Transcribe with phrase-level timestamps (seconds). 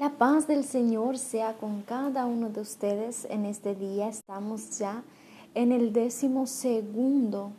[0.00, 4.08] La paz del Señor sea con cada uno de ustedes en este día.
[4.08, 5.04] Estamos ya
[5.54, 7.52] en el décimo segundo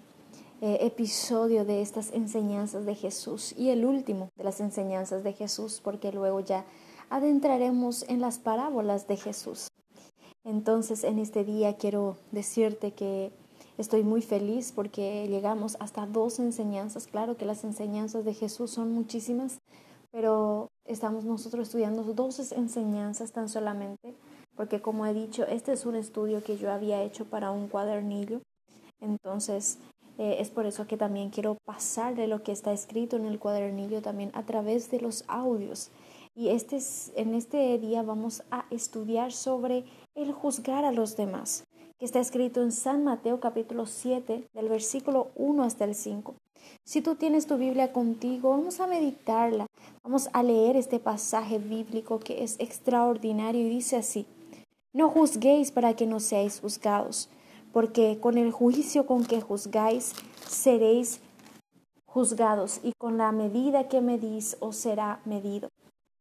[0.60, 5.82] eh, episodio de estas enseñanzas de Jesús y el último de las enseñanzas de Jesús,
[5.84, 6.66] porque luego ya
[7.12, 9.68] adentraremos en las parábolas de Jesús.
[10.44, 13.32] Entonces, en este día quiero decirte que
[13.78, 17.06] estoy muy feliz porque llegamos hasta dos enseñanzas.
[17.06, 19.60] Claro que las enseñanzas de Jesús son muchísimas,
[20.12, 24.16] pero estamos nosotros estudiando dos enseñanzas tan solamente,
[24.56, 28.42] porque como he dicho, este es un estudio que yo había hecho para un cuadernillo,
[29.00, 29.80] entonces
[30.18, 33.40] eh, es por eso que también quiero pasar de lo que está escrito en el
[33.40, 35.90] cuadernillo también a través de los audios.
[36.36, 36.80] Y este,
[37.16, 39.86] en este día vamos a estudiar sobre
[40.16, 41.66] el juzgar a los demás,
[41.98, 46.36] que está escrito en San Mateo capítulo 7, del versículo 1 hasta el 5.
[46.84, 49.68] Si tú tienes tu Biblia contigo, vamos a meditarla,
[50.04, 54.26] vamos a leer este pasaje bíblico que es extraordinario y dice así,
[54.94, 57.30] no juzguéis para que no seáis juzgados,
[57.72, 60.14] porque con el juicio con que juzgáis
[60.48, 61.22] seréis
[62.06, 65.70] juzgados y con la medida que medís os será medido.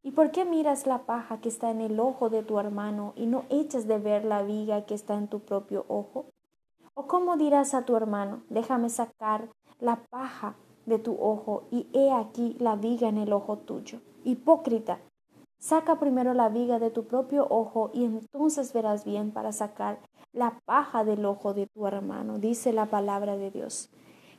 [0.03, 3.27] ¿Y por qué miras la paja que está en el ojo de tu hermano y
[3.27, 6.27] no echas de ver la viga que está en tu propio ojo?
[6.95, 12.13] ¿O cómo dirás a tu hermano, déjame sacar la paja de tu ojo y he
[12.13, 14.01] aquí la viga en el ojo tuyo.
[14.25, 14.99] Hipócrita,
[15.59, 19.99] saca primero la viga de tu propio ojo y entonces verás bien para sacar
[20.33, 23.91] la paja del ojo de tu hermano, dice la palabra de Dios.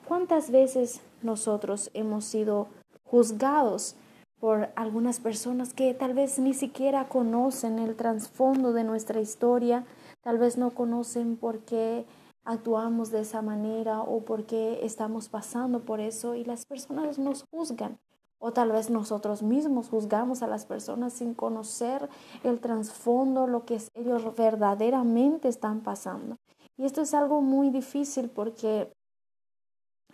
[0.08, 2.68] ¿Cuántas veces nosotros hemos sido
[3.04, 3.96] juzgados
[4.40, 9.86] por algunas personas que tal vez ni siquiera conocen el trasfondo de nuestra historia,
[10.22, 12.06] tal vez no conocen por qué
[12.44, 18.00] actuamos de esa manera o porque estamos pasando por eso y las personas nos juzgan.
[18.40, 22.10] O tal vez nosotros mismos juzgamos a las personas sin conocer
[22.44, 26.38] el trasfondo, lo que ellos verdaderamente están pasando.
[26.76, 28.92] Y esto es algo muy difícil porque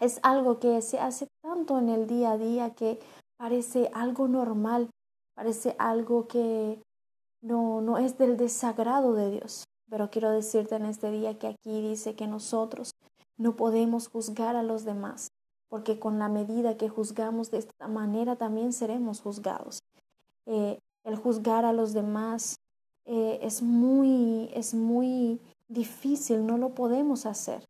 [0.01, 2.99] es algo que se hace tanto en el día a día que
[3.37, 4.89] parece algo normal,
[5.33, 6.83] parece algo que
[7.41, 9.63] no, no es del desagrado de Dios.
[9.89, 12.91] Pero quiero decirte en este día que aquí dice que nosotros
[13.37, 15.31] no podemos juzgar a los demás,
[15.69, 19.81] porque con la medida que juzgamos de esta manera también seremos juzgados.
[20.45, 22.59] Eh, el juzgar a los demás
[23.05, 27.65] eh, es, muy, es muy difícil, no lo podemos hacer.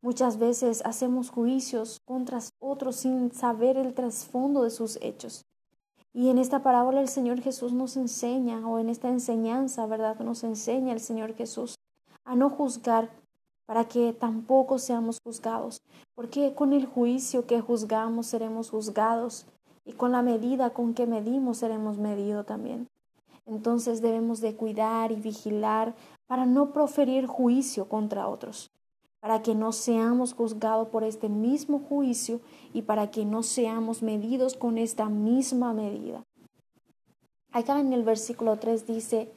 [0.00, 5.44] Muchas veces hacemos juicios contra otros sin saber el trasfondo de sus hechos.
[6.12, 10.18] Y en esta parábola el Señor Jesús nos enseña, o en esta enseñanza, ¿verdad?
[10.20, 11.76] Nos enseña el Señor Jesús
[12.24, 13.10] a no juzgar
[13.64, 15.80] para que tampoco seamos juzgados,
[16.16, 19.46] porque con el juicio que juzgamos seremos juzgados
[19.84, 22.88] y con la medida con que medimos seremos medidos también.
[23.46, 25.94] Entonces debemos de cuidar y vigilar
[26.26, 28.69] para no proferir juicio contra otros
[29.20, 32.40] para que no seamos juzgados por este mismo juicio
[32.72, 36.24] y para que no seamos medidos con esta misma medida.
[37.52, 39.30] Acá en el versículo 3 dice,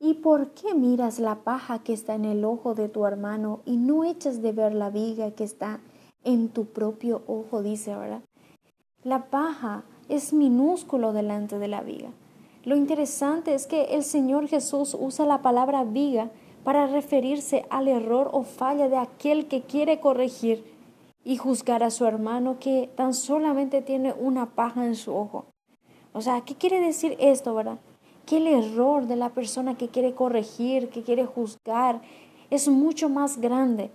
[0.00, 3.76] ¿y por qué miras la paja que está en el ojo de tu hermano y
[3.76, 5.80] no echas de ver la viga que está
[6.24, 7.62] en tu propio ojo?
[7.62, 8.22] Dice ahora.
[9.02, 12.10] La paja es minúsculo delante de la viga.
[12.64, 16.30] Lo interesante es que el Señor Jesús usa la palabra viga
[16.66, 20.64] para referirse al error o falla de aquel que quiere corregir
[21.22, 25.44] y juzgar a su hermano que tan solamente tiene una paja en su ojo.
[26.12, 27.78] O sea, ¿qué quiere decir esto, verdad?
[28.26, 32.02] Que el error de la persona que quiere corregir, que quiere juzgar,
[32.50, 33.92] es mucho más grande.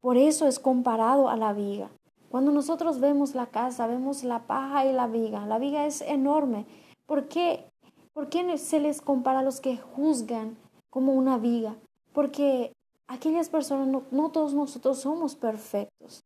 [0.00, 1.90] Por eso es comparado a la viga.
[2.28, 5.44] Cuando nosotros vemos la casa, vemos la paja y la viga.
[5.44, 6.66] La viga es enorme.
[7.04, 7.68] ¿Por qué,
[8.12, 10.56] ¿Por qué se les compara a los que juzgan
[10.88, 11.74] como una viga?
[12.16, 12.72] Porque
[13.08, 16.24] aquellas personas, no, todos nosotros somos perfectos.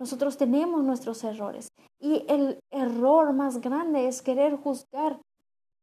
[0.00, 1.68] Nosotros tenemos nuestros errores.
[2.00, 5.20] Y el error más grande es querer juzgar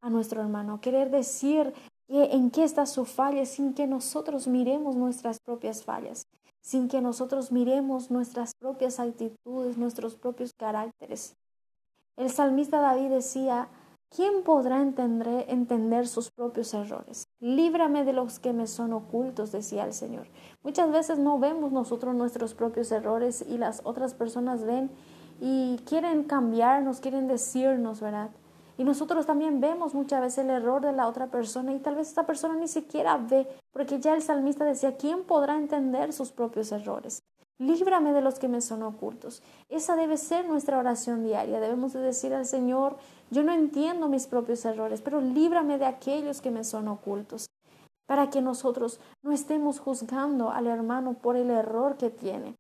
[0.02, 1.74] a nuestro hermano, querer decir
[2.10, 6.28] que en qué está su falla sin que nosotros miremos nuestras propias fallas,
[6.62, 11.34] sin que nosotros miremos nuestras propias actitudes, nuestros propios caracteres.
[12.18, 13.70] El salmista David decía,
[14.16, 17.25] ¿Quién podrá entender, entender, sus propios errores?
[17.40, 20.28] Líbrame de los que me son ocultos, decía el Señor.
[20.64, 24.90] Muchas veces no vemos nosotros nuestros propios errores y las otras personas ven
[25.42, 28.32] y quieren cambiarnos, quieren decirnos, ¿verdad?
[28.78, 32.08] Y nosotros también vemos muchas veces el error de la otra persona y tal vez
[32.08, 36.72] esta persona ni siquiera ve, porque ya el salmista decía, ¿quién podrá entender sus propios
[36.72, 37.24] errores?
[37.58, 39.42] Líbrame de los que me son ocultos.
[39.70, 41.62] Esa debe ser nuestra oración diaria.
[41.62, 42.98] Debemos de decir al Señor,
[43.32, 47.48] yo no entiendo mis propios errores, pero líbrame de aquellos que me son ocultos.
[48.08, 52.56] Para que nosotros no estemos juzgando al hermano por el error que tiene.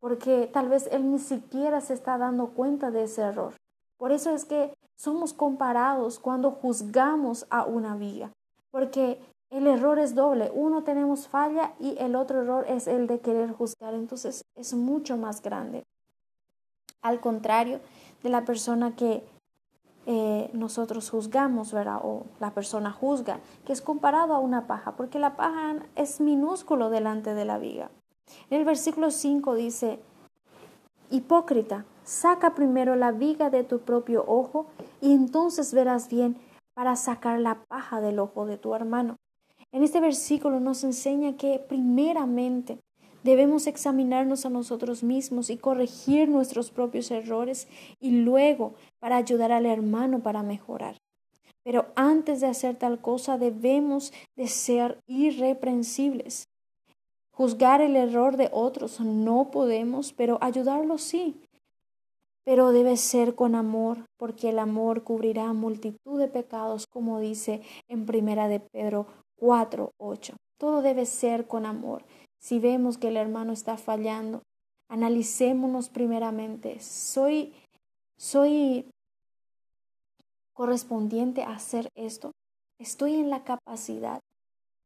[0.00, 3.54] Porque tal vez él ni siquiera se está dando cuenta de ese error.
[3.96, 8.30] Por eso es que somos comparados cuando juzgamos a una viga.
[8.70, 9.18] Porque
[9.50, 10.50] el error es doble.
[10.52, 13.94] Uno tenemos falla y el otro error es el de querer juzgar.
[13.94, 15.84] Entonces es mucho más grande.
[17.02, 17.80] Al contrario
[18.22, 19.22] de la persona que
[20.06, 22.00] eh, nosotros juzgamos, ¿verdad?
[22.02, 26.90] O la persona juzga, que es comparado a una paja, porque la paja es minúsculo
[26.90, 27.90] delante de la viga.
[28.50, 30.00] En el versículo 5 dice,
[31.10, 34.66] Hipócrita, saca primero la viga de tu propio ojo
[35.00, 36.36] y entonces verás bien
[36.74, 39.16] para sacar la paja del ojo de tu hermano.
[39.72, 42.78] En este versículo nos enseña que primeramente
[43.26, 47.66] debemos examinarnos a nosotros mismos y corregir nuestros propios errores
[48.00, 50.96] y luego para ayudar al hermano para mejorar.
[51.64, 56.48] Pero antes de hacer tal cosa debemos de ser irreprensibles.
[57.32, 61.42] Juzgar el error de otros no podemos, pero ayudarlos sí.
[62.44, 68.06] Pero debe ser con amor, porque el amor cubrirá multitud de pecados, como dice en
[68.06, 70.36] Primera de Pedro 4, 8.
[70.58, 72.04] Todo debe ser con amor.
[72.38, 74.42] Si vemos que el hermano está fallando,
[74.88, 76.80] analicémonos primeramente.
[76.80, 77.52] Soy,
[78.16, 78.88] soy
[80.54, 82.32] correspondiente a hacer esto.
[82.78, 84.20] Estoy en la capacidad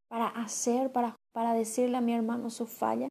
[0.09, 3.09] para hacer, para, para decirle a mi hermano su falla.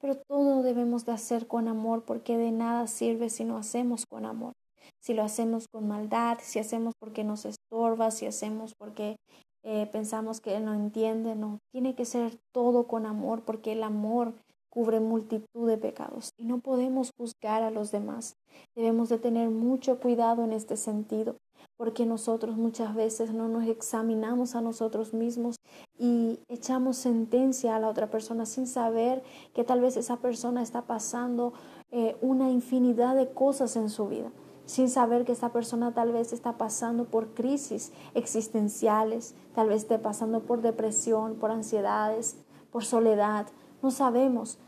[0.00, 4.24] Pero todo debemos de hacer con amor porque de nada sirve si no hacemos con
[4.24, 4.52] amor.
[5.00, 9.16] Si lo hacemos con maldad, si hacemos porque nos estorba, si hacemos porque
[9.62, 14.34] eh, pensamos que no entiende, no, tiene que ser todo con amor porque el amor
[14.70, 18.36] cubre multitud de pecados y no podemos juzgar a los demás.
[18.74, 21.36] Debemos de tener mucho cuidado en este sentido
[21.76, 25.56] porque nosotros muchas veces no nos examinamos a nosotros mismos
[25.98, 29.22] y echamos sentencia a la otra persona sin saber
[29.54, 31.52] que tal vez esa persona está pasando
[31.90, 34.30] eh, una infinidad de cosas en su vida
[34.68, 39.98] sin saber que esta persona tal vez está pasando por crisis existenciales, tal vez esté
[39.98, 42.36] pasando por depresión, por ansiedades,
[42.70, 43.46] por soledad.
[43.82, 44.58] No sabemos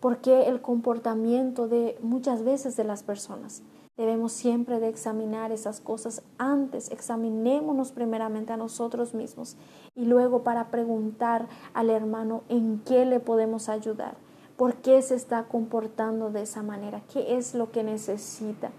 [0.00, 3.62] por qué el comportamiento de muchas veces de las personas.
[3.98, 9.58] Debemos siempre de examinar esas cosas antes, examinémonos primeramente a nosotros mismos
[9.94, 14.14] y luego para preguntar al hermano en qué le podemos ayudar,
[14.56, 18.70] por qué se está comportando de esa manera, qué es lo que necesita.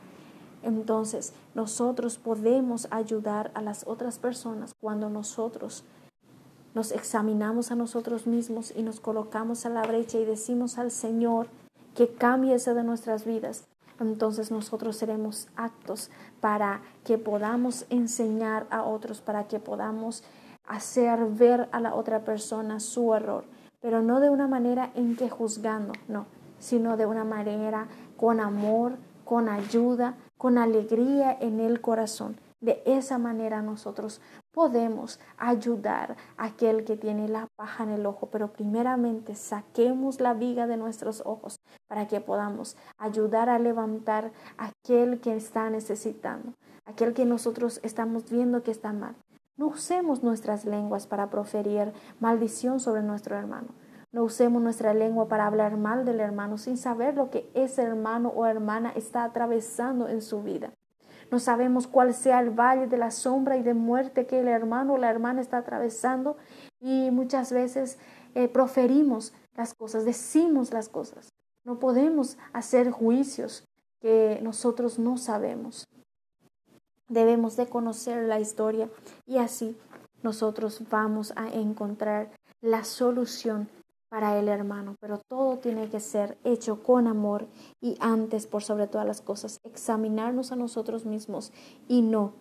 [0.63, 5.83] Entonces, nosotros podemos ayudar a las otras personas cuando nosotros
[6.73, 11.47] nos examinamos a nosotros mismos y nos colocamos a la brecha y decimos al Señor
[11.95, 13.65] que cambie eso de nuestras vidas.
[13.99, 16.09] Entonces nosotros seremos actos
[16.39, 20.23] para que podamos enseñar a otros, para que podamos
[20.65, 23.43] hacer ver a la otra persona su error,
[23.81, 26.25] pero no de una manera en que juzgando, no,
[26.59, 27.87] sino de una manera
[28.17, 28.93] con amor,
[29.25, 32.35] con ayuda, con alegría en el corazón.
[32.61, 34.21] De esa manera nosotros
[34.51, 40.33] podemos ayudar a aquel que tiene la paja en el ojo, pero primeramente saquemos la
[40.33, 46.53] viga de nuestros ojos para que podamos ayudar a levantar a aquel que está necesitando,
[46.85, 49.13] aquel que nosotros estamos viendo que está mal.
[49.57, 53.67] No usemos nuestras lenguas para proferir maldición sobre nuestro hermano.
[54.11, 58.29] No usemos nuestra lengua para hablar mal del hermano sin saber lo que ese hermano
[58.29, 60.73] o hermana está atravesando en su vida.
[61.31, 64.93] No sabemos cuál sea el valle de la sombra y de muerte que el hermano
[64.93, 66.35] o la hermana está atravesando
[66.81, 67.99] y muchas veces
[68.35, 71.31] eh, proferimos las cosas, decimos las cosas.
[71.63, 73.65] No podemos hacer juicios
[74.01, 75.87] que nosotros no sabemos.
[77.07, 78.89] Debemos de conocer la historia
[79.25, 79.77] y así
[80.23, 83.69] nosotros vamos a encontrar la solución
[84.11, 87.47] para el hermano, pero todo tiene que ser hecho con amor
[87.79, 91.53] y antes, por sobre todas las cosas, examinarnos a nosotros mismos
[91.87, 92.33] y no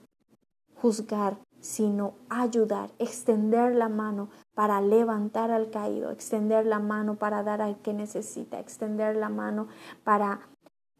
[0.75, 7.63] juzgar, sino ayudar, extender la mano para levantar al caído, extender la mano para dar
[7.63, 9.69] al que necesita, extender la mano
[10.03, 10.49] para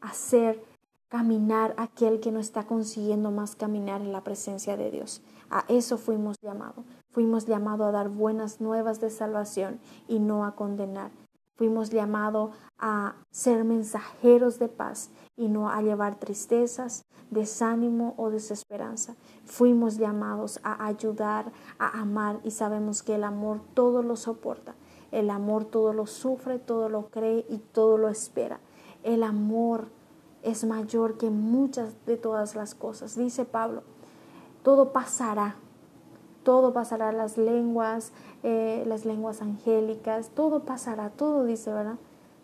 [0.01, 0.63] hacer
[1.09, 5.21] caminar aquel que no está consiguiendo más caminar en la presencia de Dios.
[5.51, 6.85] A eso fuimos llamados.
[7.13, 11.11] Fuimos llamados a dar buenas nuevas de salvación y no a condenar.
[11.57, 19.17] Fuimos llamados a ser mensajeros de paz y no a llevar tristezas, desánimo o desesperanza.
[19.45, 24.75] Fuimos llamados a ayudar, a amar y sabemos que el amor todo lo soporta.
[25.11, 28.61] El amor todo lo sufre, todo lo cree y todo lo espera.
[29.03, 29.89] El amor
[30.43, 33.17] es mayor que muchas de todas las cosas.
[33.17, 33.83] Dice Pablo,
[34.63, 35.57] todo pasará,
[36.43, 41.99] todo pasará, las lenguas, eh, las lenguas angélicas, todo pasará, todo dice, ¿verdad?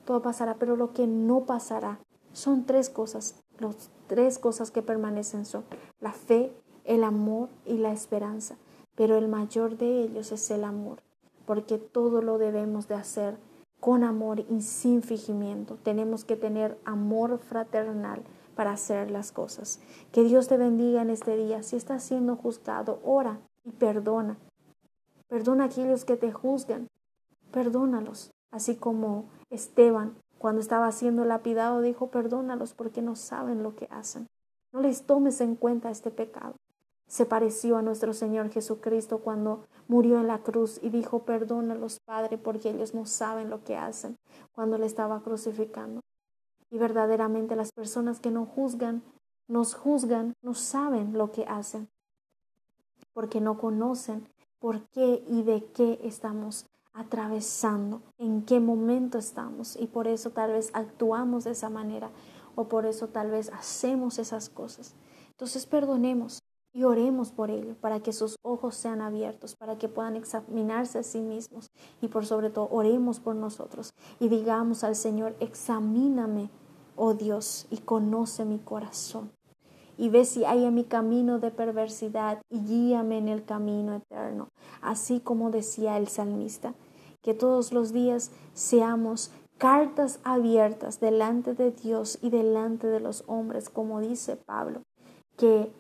[0.05, 1.99] Todo pasará, pero lo que no pasará
[2.33, 3.43] son tres cosas.
[3.59, 5.65] Las tres cosas que permanecen son
[6.01, 6.53] la fe,
[6.85, 8.57] el amor y la esperanza.
[8.95, 11.03] Pero el mayor de ellos es el amor,
[11.47, 13.39] porque todo lo debemos de hacer
[13.81, 15.79] con amor y sin fingimiento.
[15.83, 18.23] Tenemos que tener amor fraternal
[18.55, 19.81] para hacer las cosas.
[20.13, 21.63] Que Dios te bendiga en este día.
[21.63, 24.39] Si estás siendo juzgado, ora y perdona.
[25.29, 26.89] Perdona a aquellos que te juzgan.
[27.51, 28.31] Perdónalos.
[28.51, 34.29] Así como Esteban, cuando estaba siendo lapidado, dijo, perdónalos porque no saben lo que hacen.
[34.73, 36.55] No les tomes en cuenta este pecado.
[37.09, 42.39] Se pareció a nuestro Señor Jesucristo cuando murió en la cruz y dijo, perdónalos, Padre,
[42.39, 44.17] porque ellos no saben lo que hacen
[44.53, 46.01] cuando le estaba crucificando.
[46.71, 49.03] Y verdaderamente las personas que no juzgan,
[49.49, 51.89] nos juzgan, no saben lo que hacen,
[53.17, 59.75] porque no conocen por qué y de qué estamos atravesando, en qué momento estamos.
[59.77, 62.11] Y por eso tal vez actuamos de esa manera
[62.57, 64.95] o por eso tal vez hacemos esas cosas.
[65.31, 66.43] Entonces perdonemos,
[66.75, 71.03] y oremos por ello, para que sus ojos sean abiertos, para que puedan examinarse a
[71.03, 71.71] sí mismos
[72.03, 76.51] y por sobre todo oremos por nosotros y digamos al Señor, examíname,
[76.95, 79.36] oh Dios, y conoce mi corazón
[79.97, 84.49] y ve si hay en mi camino de perversidad y guíame en el camino eterno,
[84.81, 86.75] así como decía el salmista,
[87.23, 93.71] que todos los días seamos cartas abiertas delante de Dios y delante de los hombres,
[93.71, 94.83] como dice Pablo,
[95.37, 95.73] que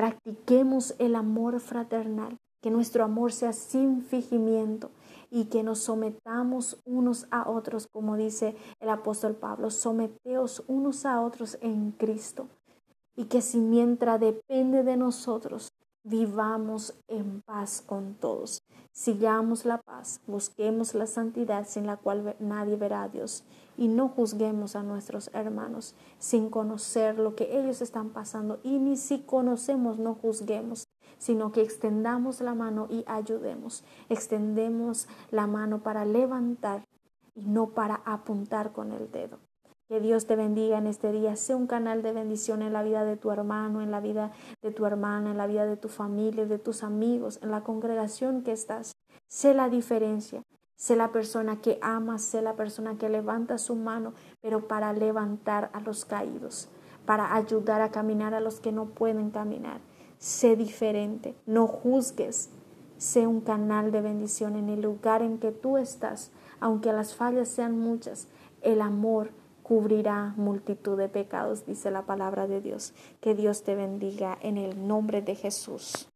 [0.00, 4.90] Practiquemos el amor fraternal, que nuestro amor sea sin fingimiento
[5.30, 11.20] y que nos sometamos unos a otros, como dice el apóstol Pablo, someteos unos a
[11.20, 12.48] otros en Cristo.
[13.16, 18.62] Y que si mientras depende de nosotros, vivamos en paz con todos.
[18.92, 23.44] Sigamos la paz, busquemos la santidad sin la cual nadie verá a Dios
[23.76, 28.96] y no juzguemos a nuestros hermanos sin conocer lo que ellos están pasando y ni
[28.96, 30.88] si conocemos no juzguemos,
[31.18, 33.84] sino que extendamos la mano y ayudemos.
[34.08, 36.84] Extendemos la mano para levantar
[37.34, 39.38] y no para apuntar con el dedo.
[39.90, 41.34] Que Dios te bendiga en este día.
[41.34, 44.30] Sea un canal de bendición en la vida de tu hermano, en la vida
[44.62, 48.44] de tu hermana, en la vida de tu familia, de tus amigos, en la congregación
[48.44, 48.92] que estás.
[49.26, 50.44] Sé la diferencia.
[50.76, 55.70] Sé la persona que ama, sé la persona que levanta su mano, pero para levantar
[55.72, 56.68] a los caídos,
[57.04, 59.80] para ayudar a caminar a los que no pueden caminar.
[60.18, 62.50] Sé diferente, no juzgues,
[62.96, 66.30] sé un canal de bendición en el lugar en que tú estás,
[66.60, 68.28] aunque las fallas sean muchas,
[68.62, 69.32] el amor
[69.70, 72.92] cubrirá multitud de pecados, dice la palabra de Dios.
[73.20, 76.09] Que Dios te bendiga en el nombre de Jesús.